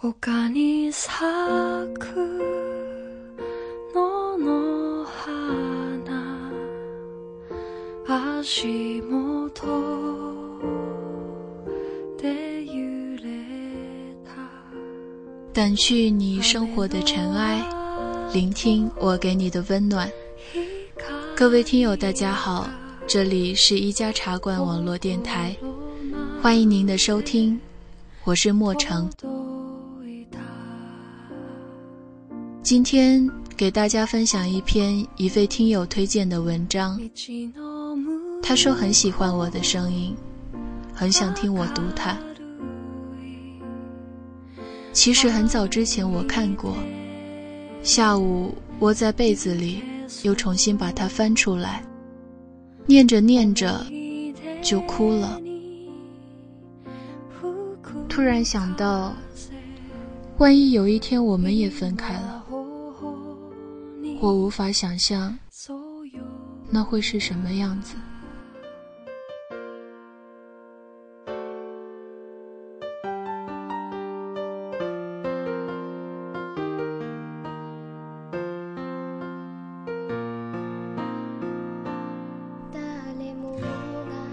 [0.00, 0.14] 掸
[15.76, 17.60] 去你生活的尘埃，
[18.32, 20.08] 聆听我给你的温暖。
[21.34, 22.70] 各位听友，大家好，
[23.08, 25.56] 这里是一家茶馆网络电台，
[26.40, 27.60] 欢迎您的收听，
[28.22, 29.10] 我是莫成。
[32.68, 37.00] 今天给大家分享一篇一位听友推荐的文章。
[38.42, 40.14] 他说很喜欢我的声音，
[40.92, 42.14] 很想听我读它。
[44.92, 46.76] 其实很早之前我看过，
[47.82, 49.82] 下午窝在被子里，
[50.22, 51.82] 又重新把它翻出来，
[52.84, 53.82] 念着念着
[54.60, 55.40] 就哭了。
[58.10, 59.14] 突然想到，
[60.36, 62.37] 万一有一天我们也分开了，
[64.20, 65.38] 我无法想象
[66.70, 67.94] 那会是什么样子。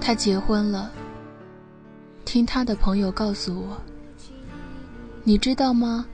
[0.00, 0.90] 他结婚了，
[2.24, 3.76] 听他的朋友告诉我。
[5.22, 6.06] 你知道吗？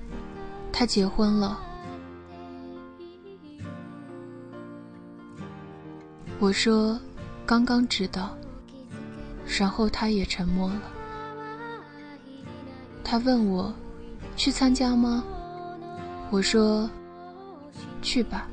[0.73, 1.72] 他结婚了。
[6.43, 6.99] 我说，
[7.47, 8.37] 刚刚知道。
[9.47, 10.83] 然后他也沉默了。
[13.05, 13.73] 他问我，
[14.37, 15.23] 去参加吗？
[16.31, 16.91] 我说，
[18.03, 18.49] 去吧。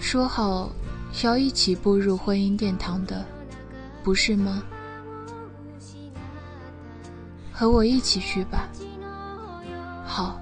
[0.00, 0.72] 说好
[1.22, 3.22] 要一起步入婚姻殿堂的。
[4.02, 4.62] 不是吗？
[7.52, 8.70] 和我一起去吧。
[10.06, 10.40] 好。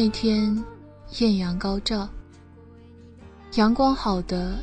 [0.00, 0.56] 那天
[1.18, 2.08] 艳阳高照，
[3.54, 4.60] 阳光好的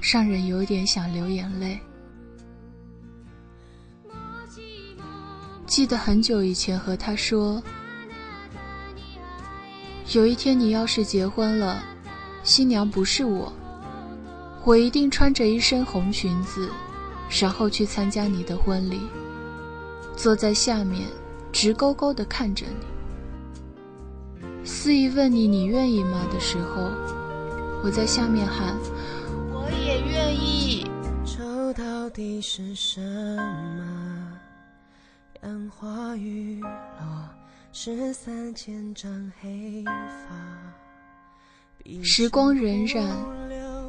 [0.00, 1.78] 让人有点想流眼泪。
[5.64, 7.62] 记得很久以前和他说。
[10.12, 11.80] 有一天你要是结婚了，
[12.42, 13.52] 新娘不是我，
[14.64, 16.68] 我一定穿着一身红裙子，
[17.40, 18.98] 然后去参加你的婚礼，
[20.16, 21.06] 坐在下面，
[21.52, 22.93] 直勾勾地看着你。
[24.64, 26.90] 司仪问你你愿意吗的时候，
[27.82, 28.74] 我在下面喊，
[29.52, 30.90] 我也愿意。
[31.26, 34.32] 愁到底是什么？
[35.42, 37.28] 烟花雨落。
[37.72, 40.34] 十三千丈黑发。
[42.02, 43.04] 时光荏苒，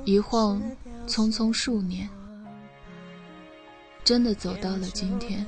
[0.04, 0.62] 一晃
[1.08, 2.10] 匆匆数年，
[4.04, 5.46] 真的走到了今天。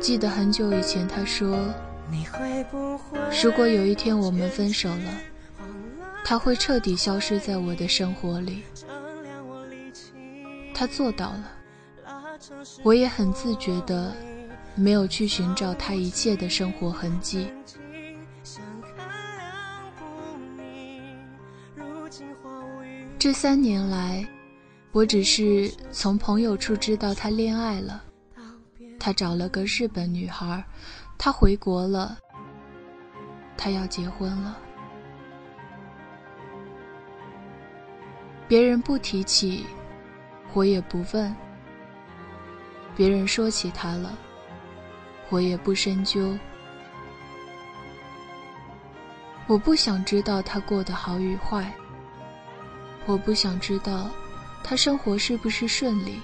[0.00, 1.58] 记得很久以前，他说
[3.42, 5.12] ：“如果有一天我们分手了。”
[6.24, 8.62] 他会彻底消失在我的生活里，
[10.72, 11.50] 他做到了，
[12.84, 14.14] 我也很自觉的，
[14.76, 17.52] 没有去寻找他一切的生活痕迹。
[23.18, 24.24] 这三年来，
[24.92, 28.04] 我只是从朋友处知道他恋爱了，
[29.00, 30.62] 他找了个日本女孩，
[31.16, 32.18] 他回国了，
[33.56, 34.58] 他要结婚了。
[38.46, 39.64] 别人不提起，
[40.52, 41.34] 我也不问；
[42.94, 44.12] 别人说起他了，
[45.30, 46.36] 我也不深究。
[49.46, 51.72] 我不想知道他过得好与坏，
[53.06, 54.10] 我不想知道
[54.64, 56.20] 他生活是不是顺利，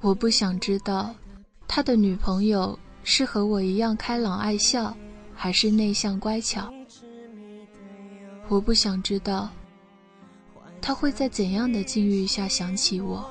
[0.00, 1.14] 我不想知道
[1.66, 4.96] 他的女朋友是和我一样开朗爱笑，
[5.34, 6.72] 还是内向乖巧。
[8.48, 9.50] 我不想知道。
[10.80, 13.28] 他会在怎样的境遇下想起我？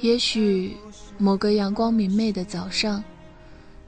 [0.00, 0.76] 也许
[1.16, 3.02] 某个阳光明媚的早上，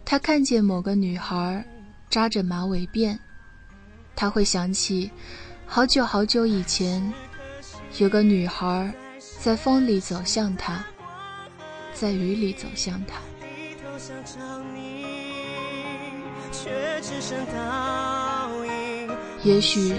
[0.05, 1.62] 他看见某个女孩
[2.09, 3.19] 扎着马尾辫，
[4.17, 5.11] 他会想起
[5.67, 7.13] 好久好久以前，
[7.99, 8.91] 有个女孩
[9.39, 10.83] 在风里走向他，
[11.93, 13.21] 在雨里走向他。
[19.45, 19.95] 也许，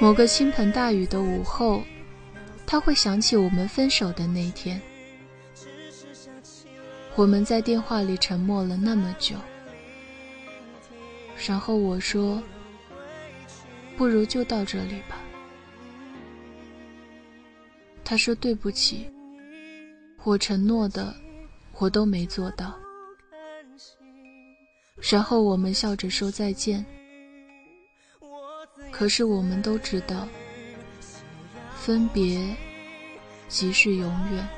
[0.00, 1.82] 某个倾盆大雨的午后，
[2.66, 4.80] 他会想起我们分手的那天。
[7.14, 9.36] 我们在电话里沉默了那么久，
[11.46, 12.42] 然后我说
[13.98, 15.18] ：“不如就到这里吧。”
[18.02, 19.06] 他说：“对不起，
[20.24, 21.14] 我承诺的，
[21.76, 22.74] 我都没做到。”
[25.12, 26.84] 然后我们笑着说再见。
[28.90, 30.26] 可是我们都知道，
[31.76, 32.56] 分别
[33.48, 34.48] 即是永远。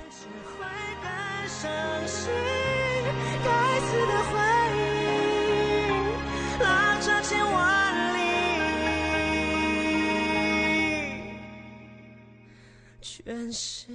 [13.22, 13.92] 全是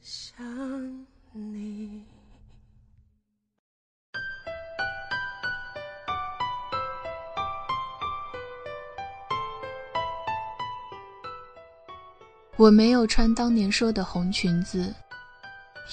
[0.00, 2.02] 想你。
[12.56, 14.94] 我没有穿当年说的红裙子，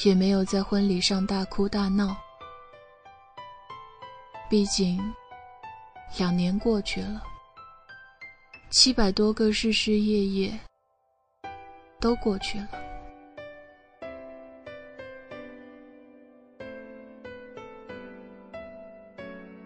[0.06, 2.16] 也没有在婚礼上大哭大闹。
[4.50, 4.98] 毕竟，
[6.18, 7.22] 两年过去了，
[8.70, 10.60] 七百多个日日夜夜。
[12.00, 12.68] 都过去了。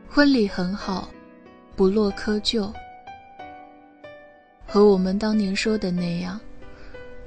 [0.10, 1.10] 婚礼很好，
[1.76, 2.72] 不落窠臼，
[4.68, 6.40] 和我们当年说的那样，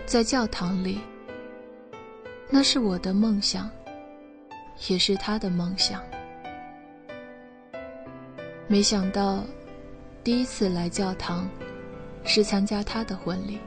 [0.04, 1.00] 在教堂里。
[2.48, 3.68] 那是我的梦想，
[4.88, 6.00] 也是他的梦想。
[8.68, 9.42] 没想到，
[10.22, 11.48] 第一次来教堂，
[12.22, 13.58] 是参加他的婚礼。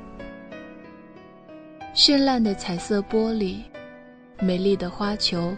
[2.00, 3.58] 绚烂的彩色玻璃，
[4.40, 5.54] 美丽的花球，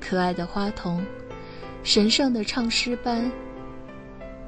[0.00, 1.04] 可爱的花童，
[1.82, 3.30] 神圣的唱诗班，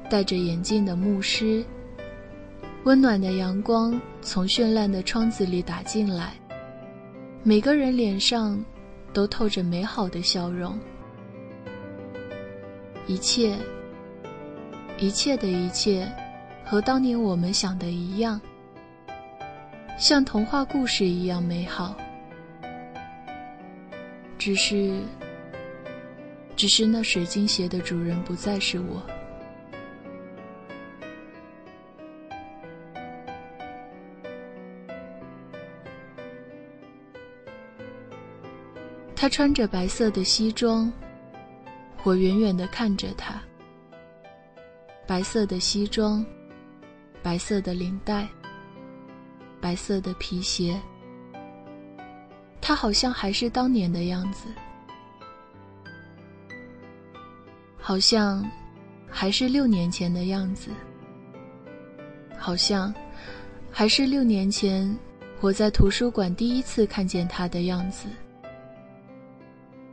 [0.09, 1.63] 戴着眼镜的牧师。
[2.85, 6.33] 温暖的阳光从绚烂的窗子里打进来，
[7.43, 8.59] 每个人脸上
[9.13, 10.79] 都透着美好的笑容。
[13.07, 13.59] 一切，
[14.99, 16.11] 一切的一切，
[16.65, 18.41] 和当年我们想的一样。
[20.01, 21.95] 像童话故事一样美好，
[24.39, 24.99] 只是，
[26.57, 29.03] 只是那水晶鞋的主人不再是我。
[39.15, 40.91] 他穿着白色的西装，
[42.05, 43.39] 我远远的看着他。
[45.07, 46.25] 白色的西装，
[47.23, 48.27] 白色的领带。
[49.61, 50.81] 白色的皮鞋，
[52.61, 54.49] 他好像还是当年的样子，
[57.79, 58.49] 好像
[59.09, 60.71] 还是六年前的样子，
[62.39, 62.93] 好像
[63.71, 64.97] 还是六年前
[65.41, 68.09] 我在图书馆第一次看见他的样子，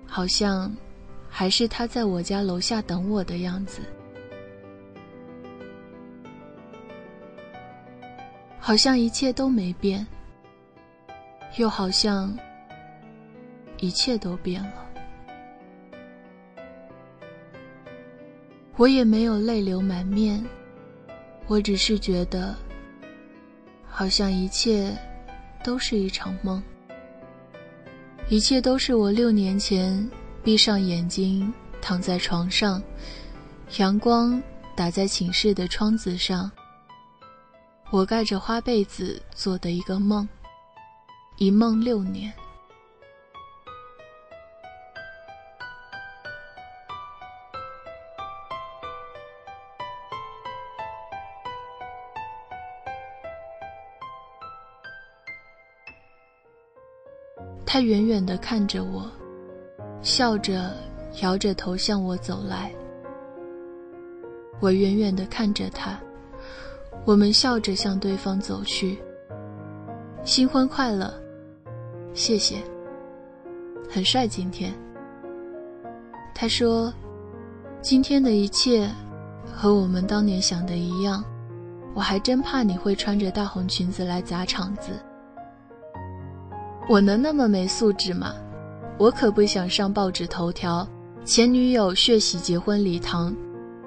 [0.06, 0.74] 好像
[1.30, 3.82] 还是他在我家楼下等我的样子。
[8.68, 10.06] 好像一切都没变，
[11.56, 12.38] 又好像
[13.78, 14.74] 一切都变了。
[18.76, 20.44] 我也没有泪流满面，
[21.48, 22.54] 我只是觉得，
[23.88, 24.94] 好像一切
[25.64, 26.62] 都是一场梦，
[28.28, 30.12] 一切都是我六年前
[30.44, 32.84] 闭上眼睛躺在床上，
[33.78, 34.44] 阳光
[34.76, 36.52] 打在寝室的窗子上。
[37.90, 40.28] 我盖着花被子做的一个梦，
[41.38, 42.32] 一梦六年。
[57.66, 59.10] 他远远的看着我，
[60.02, 60.76] 笑着
[61.22, 62.72] 摇着头向我走来。
[64.60, 66.00] 我远远的看着他。
[67.06, 68.98] 我们笑着向对方走去。
[70.24, 71.14] 新婚快乐，
[72.14, 72.58] 谢谢。
[73.90, 74.74] 很帅今天。
[76.36, 76.94] 他说
[77.82, 78.90] ：“今天的一切
[79.54, 81.24] 和我们当年想的一样。”
[81.96, 84.92] 我还真怕你会穿着大红裙子来砸场子。
[86.88, 88.36] 我能那么没素质吗？
[89.00, 90.88] 我可不想上报纸头条，
[91.26, 93.36] 前女友血洗结婚礼堂，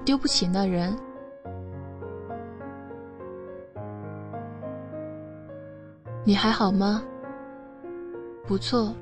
[0.03, 0.93] 丢不起那人。
[6.23, 7.03] 你还好吗？
[8.45, 8.93] 不错，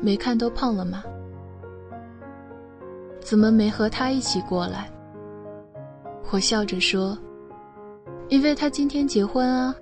[0.00, 1.02] 没看都胖了吗？
[3.20, 4.88] 怎么没和他一起过来？
[6.30, 7.18] 我笑着说
[8.28, 9.74] ：“因为他今天结婚啊。”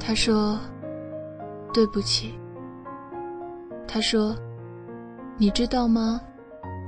[0.00, 0.58] 他说
[1.72, 2.38] ：“对不起。”
[3.86, 4.34] 他说
[5.36, 6.20] ：“你知道吗？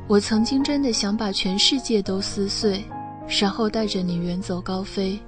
[0.08, 2.84] 我曾经真的想把全世界都撕碎，
[3.40, 5.20] 然后带着你远走高飞。”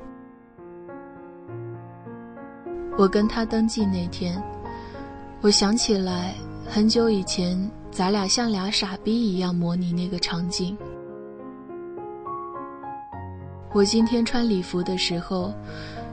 [2.96, 4.42] 我跟他登记那天，
[5.40, 6.34] 我想起来
[6.68, 10.76] 很久以前，咱俩像俩傻逼一样模拟那个场景。
[13.72, 15.52] 我今天穿礼服的时候。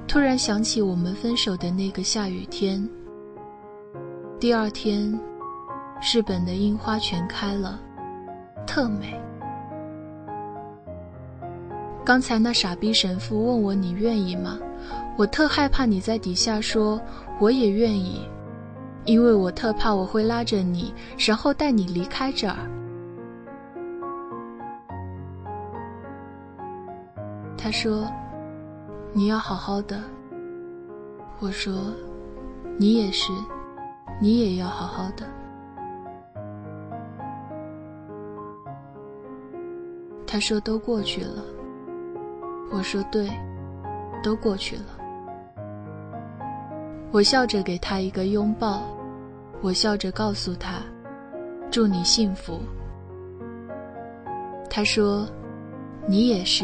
[0.08, 2.84] 突然想起我们分手的那个下雨天。
[4.40, 5.08] 第二天，
[6.02, 7.80] 日本的樱花全开了，
[8.66, 9.14] 特美。
[12.04, 14.58] 刚才那傻逼神父问我你愿意吗？
[15.20, 16.98] 我特害怕你在底下说
[17.42, 18.26] 我也愿意，
[19.04, 22.56] 因为我特怕我会拉着你，然后带你离开这儿。
[27.58, 28.10] 他说。
[29.12, 30.00] 你要好好的，
[31.40, 31.74] 我说，
[32.78, 33.34] 你也是，
[34.22, 35.26] 你也要好好的。
[40.28, 41.44] 他说都过去了，
[42.72, 43.28] 我说对，
[44.24, 44.99] 都过去了。
[47.12, 48.84] 我笑着给他一个拥抱，
[49.62, 50.76] 我笑着告诉他，
[51.72, 52.60] 祝你幸福。
[54.70, 55.28] 他说，
[56.08, 56.64] 你也是，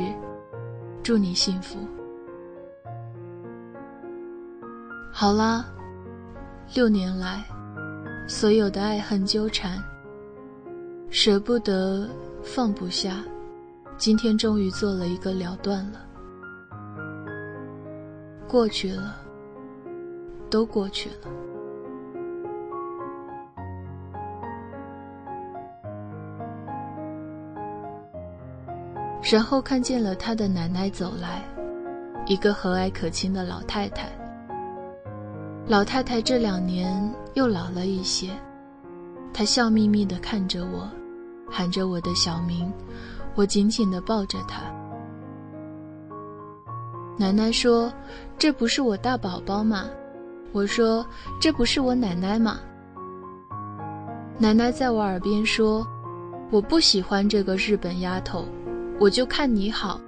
[1.02, 1.80] 祝你幸福。
[5.12, 5.66] 好啦，
[6.76, 7.44] 六年来，
[8.28, 9.82] 所有的爱恨纠缠，
[11.10, 12.08] 舍不得，
[12.44, 13.24] 放不下，
[13.98, 16.00] 今天终于做了一个了断了。
[18.48, 19.16] 过去了，
[20.56, 21.28] 都过去了。
[29.22, 31.44] 然后看见了他的奶奶走来，
[32.26, 34.08] 一个和蔼可亲的老太太。
[35.68, 38.30] 老太太这两年又老了一些，
[39.34, 40.90] 她笑眯眯地看着我，
[41.52, 42.72] 喊着我的小名，
[43.36, 44.62] 我紧紧地抱着她。
[47.18, 47.92] 奶奶说
[48.40, 49.90] ：“这不是我大宝宝吗？”
[50.56, 51.06] 我说
[51.38, 52.58] ：“这不是我奶奶吗？”
[54.40, 55.86] 奶奶在我耳边说
[56.50, 58.46] ：“我不喜欢这个日本丫头，
[58.98, 60.00] 我就看你好。”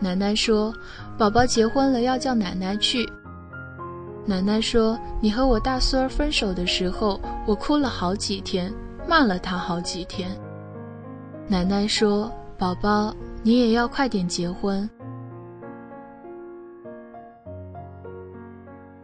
[0.00, 0.74] 奶奶说
[1.16, 3.08] ：“宝宝结婚了，要叫奶奶去。”
[4.26, 8.74] 奶奶说：“你和我大孙儿分手的时候，我哭了好几天，
[9.08, 10.36] 骂了他好几天。”
[11.46, 12.28] 奶奶说
[12.58, 14.90] ：“宝宝，你也要快点结婚。”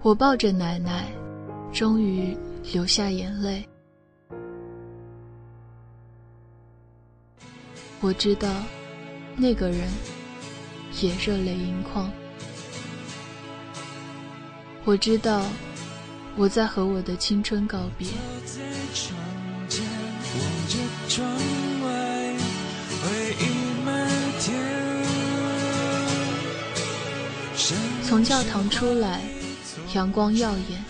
[0.07, 1.11] 我抱着奶奶，
[1.73, 2.39] 终于
[2.73, 3.69] 流下眼泪。
[8.01, 8.49] 我知道，
[9.35, 9.89] 那个人
[11.01, 12.09] 也热泪盈眶。
[14.85, 15.45] 我知道，
[16.37, 18.07] 我在和我的青春告别。
[28.05, 29.21] 从教堂出来，
[29.97, 30.85] 阳光耀眼，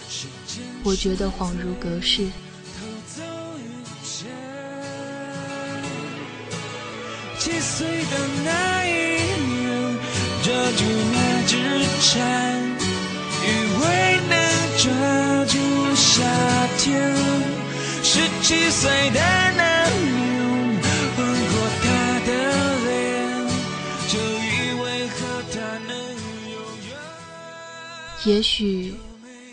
[0.82, 2.26] 我觉得恍如隔世。
[7.38, 8.90] 七岁的那一
[9.46, 9.96] 年，
[10.42, 11.54] 这句那只
[12.02, 12.10] 蝉。
[13.46, 13.48] 以
[13.78, 13.84] 为
[14.28, 14.34] 能
[14.76, 14.84] 抓
[15.46, 15.54] 住
[15.94, 16.10] 夏
[16.78, 17.14] 天，
[18.02, 19.20] 十七岁的
[19.56, 19.75] 那
[28.26, 28.92] 也许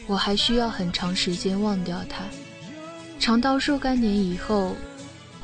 [0.07, 2.25] 我还需要很长时间忘掉他，
[3.19, 4.75] 长到若干年以后，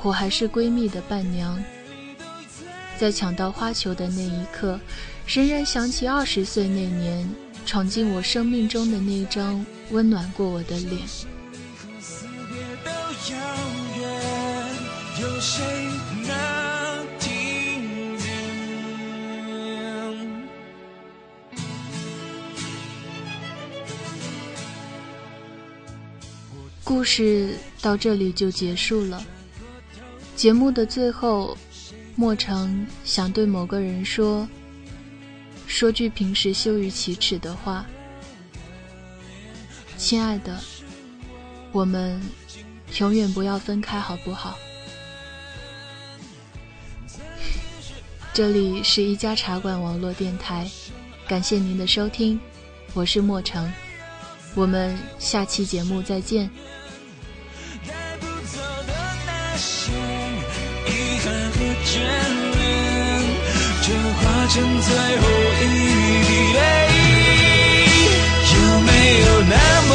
[0.02, 1.64] 我还是闺蜜的伴娘，
[2.98, 4.80] 在抢到花球的那一刻，
[5.28, 7.30] 仍然想起二十岁那年。
[7.66, 11.02] 闯进我生命中的那张温暖过我的脸。
[15.22, 15.64] 有谁
[16.26, 16.59] 能
[26.90, 29.24] 故事到这里就结束了。
[30.36, 31.56] 节目的最后，
[32.16, 34.50] 莫成想对某个人说。
[35.68, 37.86] 说句平时羞于启齿的话，
[39.98, 40.60] 亲爱的，
[41.72, 42.20] 我们
[42.98, 44.58] 永远不要分开，好不好？
[48.34, 50.68] 这里是一家茶馆网络电台，
[51.28, 52.40] 感谢您的收听，
[52.96, 53.72] 我是莫成，
[54.56, 56.50] 我们下期节目再见。
[64.52, 65.24] 剩最后
[65.62, 65.64] 一
[66.26, 66.60] 滴泪
[68.52, 68.90] 有没
[69.22, 69.56] 有那
[69.88, 69.89] 么